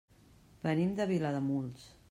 [0.63, 1.89] Venim de Vilademuls.